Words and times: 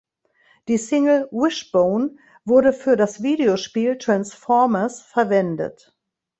Die 0.67 0.79
Single 0.79 1.27
"Wishbone" 1.29 2.17
wurde 2.43 2.73
für 2.73 2.95
das 2.97 3.21
Videospiel 3.21 3.99
"Transformers" 3.99 5.03
verwendet. 5.03 5.95